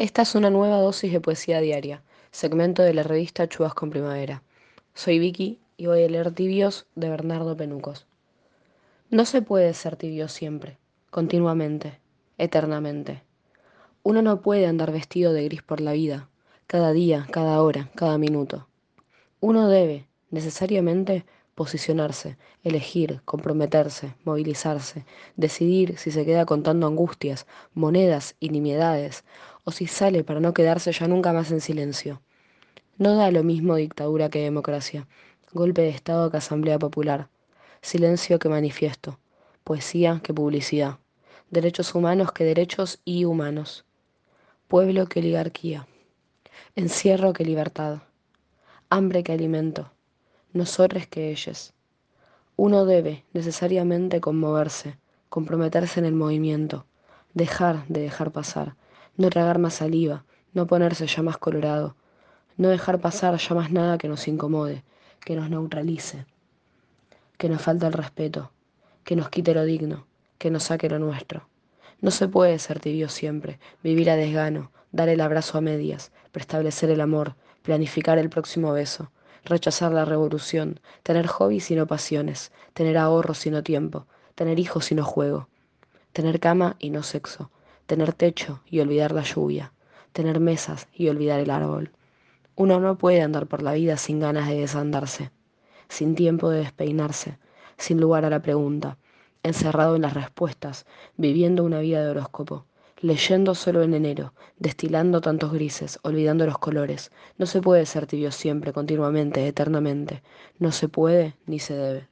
Esta 0.00 0.22
es 0.22 0.34
una 0.34 0.48
nueva 0.48 0.78
dosis 0.78 1.12
de 1.12 1.20
poesía 1.20 1.60
diaria, 1.60 2.02
segmento 2.30 2.82
de 2.82 2.94
la 2.94 3.02
revista 3.02 3.46
Chubasco 3.46 3.84
en 3.84 3.90
Primavera. 3.90 4.42
Soy 4.94 5.18
Vicky 5.18 5.58
y 5.76 5.88
voy 5.88 6.02
a 6.02 6.08
leer 6.08 6.32
Tibios 6.32 6.86
de 6.94 7.10
Bernardo 7.10 7.54
Penucos. 7.54 8.06
No 9.10 9.26
se 9.26 9.42
puede 9.42 9.74
ser 9.74 9.96
tibio 9.96 10.28
siempre, 10.28 10.78
continuamente, 11.10 11.98
eternamente. 12.38 13.22
Uno 14.02 14.22
no 14.22 14.40
puede 14.40 14.64
andar 14.64 14.90
vestido 14.90 15.34
de 15.34 15.44
gris 15.44 15.62
por 15.62 15.82
la 15.82 15.92
vida, 15.92 16.30
cada 16.66 16.92
día, 16.92 17.26
cada 17.30 17.60
hora, 17.60 17.90
cada 17.94 18.16
minuto. 18.16 18.68
Uno 19.40 19.68
debe, 19.68 20.06
necesariamente, 20.30 21.26
posicionarse, 21.60 22.38
elegir, 22.64 23.20
comprometerse, 23.26 24.14
movilizarse, 24.24 25.04
decidir 25.36 25.98
si 25.98 26.10
se 26.10 26.24
queda 26.24 26.46
contando 26.46 26.86
angustias, 26.86 27.46
monedas 27.74 28.34
y 28.40 28.48
nimiedades, 28.48 29.24
o 29.64 29.70
si 29.70 29.86
sale 29.86 30.24
para 30.24 30.40
no 30.40 30.54
quedarse 30.54 30.90
ya 30.90 31.06
nunca 31.06 31.34
más 31.34 31.50
en 31.50 31.60
silencio. 31.60 32.22
No 32.96 33.14
da 33.14 33.30
lo 33.30 33.42
mismo 33.44 33.74
dictadura 33.76 34.30
que 34.30 34.40
democracia, 34.40 35.06
golpe 35.52 35.82
de 35.82 35.90
Estado 35.90 36.30
que 36.30 36.38
asamblea 36.38 36.78
popular, 36.78 37.28
silencio 37.82 38.38
que 38.38 38.48
manifiesto, 38.48 39.18
poesía 39.62 40.20
que 40.22 40.32
publicidad, 40.32 40.96
derechos 41.50 41.94
humanos 41.94 42.32
que 42.32 42.44
derechos 42.44 43.00
y 43.04 43.26
humanos, 43.26 43.84
pueblo 44.66 45.04
que 45.08 45.20
oligarquía, 45.20 45.86
encierro 46.74 47.34
que 47.34 47.44
libertad, 47.44 47.98
hambre 48.88 49.22
que 49.22 49.32
alimento 49.32 49.92
nosotros 50.52 51.06
que 51.06 51.30
ellos. 51.30 51.72
Uno 52.56 52.84
debe 52.84 53.24
necesariamente 53.32 54.20
conmoverse, 54.20 54.98
comprometerse 55.28 56.00
en 56.00 56.06
el 56.06 56.14
movimiento, 56.14 56.86
dejar 57.34 57.86
de 57.86 58.00
dejar 58.00 58.32
pasar, 58.32 58.74
no 59.16 59.30
tragar 59.30 59.58
más 59.58 59.74
saliva, 59.74 60.24
no 60.52 60.66
ponerse 60.66 61.06
ya 61.06 61.22
más 61.22 61.38
colorado, 61.38 61.94
no 62.56 62.68
dejar 62.68 63.00
pasar 63.00 63.36
ya 63.36 63.54
más 63.54 63.70
nada 63.70 63.96
que 63.96 64.08
nos 64.08 64.26
incomode, 64.26 64.82
que 65.24 65.36
nos 65.36 65.48
neutralice, 65.48 66.26
que 67.38 67.48
nos 67.48 67.62
falte 67.62 67.86
el 67.86 67.92
respeto, 67.92 68.50
que 69.04 69.14
nos 69.14 69.28
quite 69.28 69.54
lo 69.54 69.64
digno, 69.64 70.06
que 70.38 70.50
nos 70.50 70.64
saque 70.64 70.90
lo 70.90 70.98
nuestro. 70.98 71.48
No 72.00 72.10
se 72.10 72.26
puede 72.28 72.58
ser 72.58 72.80
tibio 72.80 73.08
siempre, 73.08 73.60
vivir 73.82 74.10
a 74.10 74.16
desgano, 74.16 74.72
dar 74.90 75.08
el 75.08 75.20
abrazo 75.20 75.58
a 75.58 75.60
medias, 75.60 76.10
preestablecer 76.32 76.90
el 76.90 77.00
amor, 77.00 77.36
planificar 77.62 78.18
el 78.18 78.30
próximo 78.30 78.72
beso 78.72 79.12
rechazar 79.44 79.92
la 79.92 80.04
revolución, 80.04 80.80
tener 81.02 81.26
hobbies 81.26 81.70
y 81.70 81.76
no 81.76 81.86
pasiones, 81.86 82.52
tener 82.74 82.98
ahorros 82.98 83.46
y 83.46 83.50
no 83.50 83.62
tiempo, 83.62 84.06
tener 84.34 84.58
hijos 84.58 84.92
y 84.92 84.94
no 84.94 85.04
juego, 85.04 85.48
tener 86.12 86.40
cama 86.40 86.76
y 86.78 86.90
no 86.90 87.02
sexo, 87.02 87.50
tener 87.86 88.12
techo 88.12 88.62
y 88.66 88.80
olvidar 88.80 89.12
la 89.12 89.22
lluvia, 89.22 89.72
tener 90.12 90.40
mesas 90.40 90.88
y 90.92 91.08
olvidar 91.08 91.40
el 91.40 91.50
árbol. 91.50 91.92
Uno 92.56 92.80
no 92.80 92.98
puede 92.98 93.22
andar 93.22 93.46
por 93.46 93.62
la 93.62 93.72
vida 93.72 93.96
sin 93.96 94.20
ganas 94.20 94.48
de 94.48 94.60
desandarse, 94.60 95.30
sin 95.88 96.14
tiempo 96.14 96.50
de 96.50 96.60
despeinarse, 96.60 97.38
sin 97.78 98.00
lugar 98.00 98.24
a 98.24 98.30
la 98.30 98.42
pregunta, 98.42 98.98
encerrado 99.42 99.96
en 99.96 100.02
las 100.02 100.14
respuestas, 100.14 100.86
viviendo 101.16 101.64
una 101.64 101.80
vida 101.80 102.02
de 102.04 102.10
horóscopo 102.10 102.66
leyendo 103.00 103.54
solo 103.54 103.82
en 103.82 103.94
enero, 103.94 104.34
destilando 104.58 105.20
tantos 105.20 105.52
grises, 105.52 105.98
olvidando 106.02 106.46
los 106.46 106.58
colores. 106.58 107.10
No 107.38 107.46
se 107.46 107.60
puede 107.60 107.86
ser 107.86 108.06
tibio 108.06 108.30
siempre, 108.32 108.72
continuamente, 108.72 109.46
eternamente. 109.46 110.22
No 110.58 110.72
se 110.72 110.88
puede 110.88 111.36
ni 111.46 111.58
se 111.58 111.74
debe. 111.74 112.08